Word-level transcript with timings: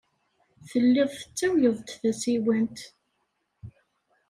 Telliḍ 0.69 1.09
tettawyeḍ-d 1.19 1.87
tasiwant. 1.99 2.77